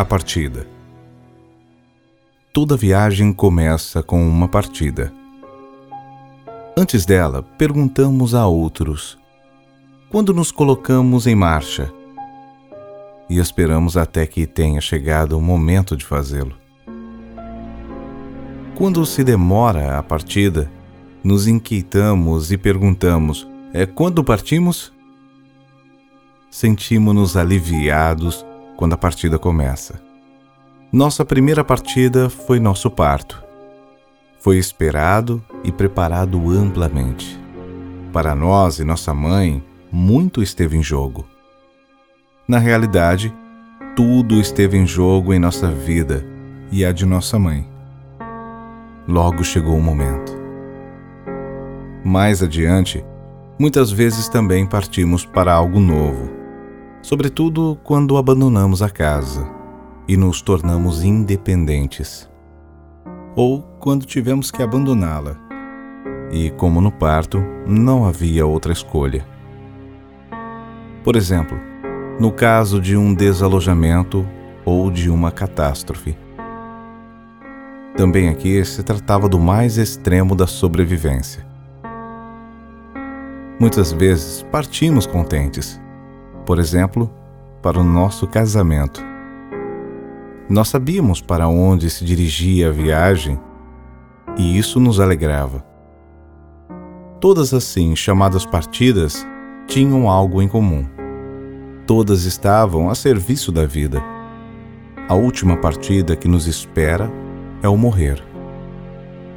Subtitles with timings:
[0.00, 0.66] A partida.
[2.54, 5.12] Toda viagem começa com uma partida.
[6.74, 9.18] Antes dela, perguntamos a outros:
[10.08, 11.92] quando nos colocamos em marcha?
[13.28, 16.56] E esperamos até que tenha chegado o momento de fazê-lo.
[18.76, 20.72] Quando se demora a partida,
[21.22, 24.94] nos inquietamos e perguntamos: é quando partimos?
[26.50, 28.46] Sentimos-nos aliviados
[28.80, 30.00] quando a partida começa.
[30.90, 33.44] Nossa primeira partida foi nosso parto.
[34.38, 37.38] Foi esperado e preparado amplamente.
[38.10, 39.62] Para nós e nossa mãe,
[39.92, 41.26] muito esteve em jogo.
[42.48, 43.30] Na realidade,
[43.94, 46.24] tudo esteve em jogo em nossa vida
[46.72, 47.68] e a de nossa mãe.
[49.06, 50.32] Logo chegou o momento.
[52.02, 53.04] Mais adiante,
[53.58, 56.39] muitas vezes também partimos para algo novo
[57.02, 59.48] sobretudo quando abandonamos a casa
[60.06, 62.28] e nos tornamos independentes,
[63.36, 65.36] ou quando tivemos que abandoná-la.
[66.32, 69.26] E, como no parto, não havia outra escolha.
[71.02, 71.58] Por exemplo,
[72.20, 74.26] no caso de um desalojamento
[74.64, 76.16] ou de uma catástrofe.
[77.96, 81.46] Também aqui se tratava do mais extremo da sobrevivência.
[83.58, 85.80] Muitas vezes partimos contentes,
[86.44, 87.10] por exemplo,
[87.62, 89.02] para o nosso casamento.
[90.48, 93.38] Nós sabíamos para onde se dirigia a viagem
[94.36, 95.64] e isso nos alegrava.
[97.20, 99.26] Todas assim chamadas partidas
[99.66, 100.86] tinham algo em comum.
[101.86, 104.02] Todas estavam a serviço da vida.
[105.08, 107.10] A última partida que nos espera
[107.62, 108.22] é o morrer.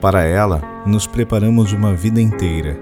[0.00, 2.78] Para ela, nos preparamos uma vida inteira.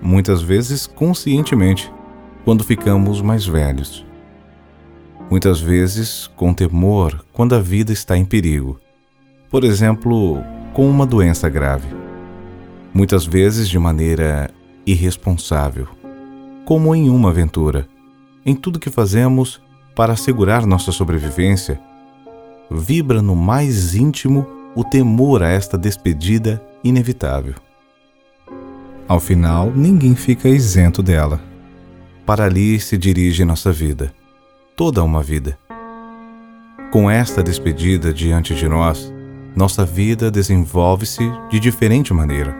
[0.00, 1.92] Muitas vezes conscientemente
[2.44, 4.04] quando ficamos mais velhos.
[5.30, 8.78] Muitas vezes com temor quando a vida está em perigo,
[9.50, 11.88] por exemplo, com uma doença grave.
[12.92, 14.50] Muitas vezes de maneira
[14.86, 15.88] irresponsável,
[16.64, 17.88] como em uma aventura.
[18.44, 19.60] Em tudo que fazemos
[19.94, 21.80] para assegurar nossa sobrevivência,
[22.70, 27.54] vibra no mais íntimo o temor a esta despedida inevitável.
[29.06, 31.51] Ao final, ninguém fica isento dela.
[32.24, 34.14] Para ali se dirige nossa vida,
[34.76, 35.58] toda uma vida.
[36.92, 39.12] Com esta despedida diante de nós,
[39.56, 42.56] nossa vida desenvolve-se de diferente maneira.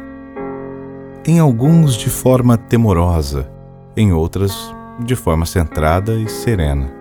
[1.25, 3.49] Em alguns de forma temorosa,
[3.97, 6.93] em outras de forma centrada e serena.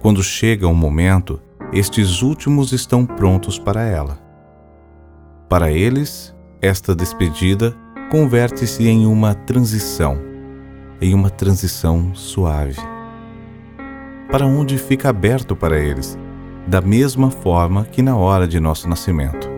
[0.00, 1.40] Quando chega o um momento,
[1.72, 4.18] estes últimos estão prontos para ela.
[5.48, 7.76] Para eles, esta despedida
[8.10, 10.29] converte-se em uma transição
[11.00, 12.76] em uma transição suave.
[14.30, 16.18] Para onde fica aberto para eles,
[16.66, 19.48] da mesma forma que na hora de nosso nascimento.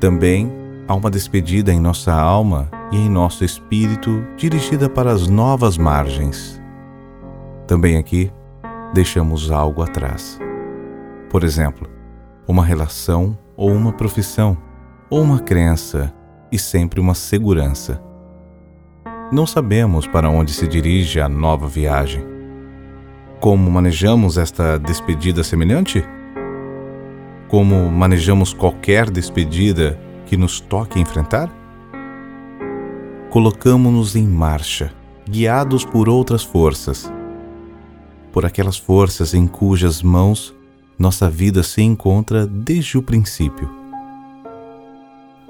[0.00, 0.52] Também
[0.88, 6.60] há uma despedida em nossa alma e em nosso espírito dirigida para as novas margens.
[7.66, 8.30] Também aqui
[8.92, 10.38] deixamos algo atrás.
[11.30, 11.88] Por exemplo,
[12.46, 14.58] uma relação ou uma profissão,
[15.08, 16.12] ou uma crença
[16.50, 18.02] e sempre uma segurança
[19.32, 22.24] não sabemos para onde se dirige a nova viagem.
[23.38, 26.04] Como manejamos esta despedida semelhante?
[27.48, 31.50] Como manejamos qualquer despedida que nos toque enfrentar?
[33.30, 34.92] Colocamos-nos em marcha,
[35.28, 37.10] guiados por outras forças,
[38.32, 40.54] por aquelas forças em cujas mãos
[40.98, 43.70] nossa vida se encontra desde o princípio.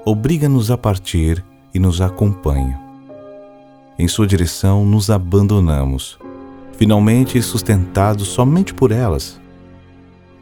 [0.05, 1.43] Obriga-nos a partir
[1.73, 2.80] e nos acompanha
[4.01, 6.17] em sua direção nos abandonamos,
[6.71, 9.39] finalmente sustentados somente por elas.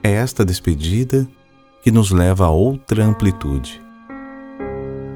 [0.01, 1.27] É esta despedida
[1.83, 3.81] que nos leva a outra amplitude.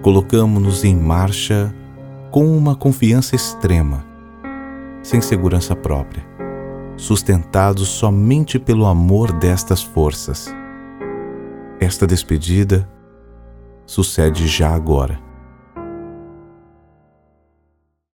[0.02, 1.74] Colocamos-nos em marcha
[2.31, 4.06] com uma confiança extrema,
[5.02, 6.28] sem segurança própria,
[6.98, 10.54] sustentados somente pelo amor destas forças.
[11.80, 12.90] Esta despedida
[13.86, 15.32] sucede já agora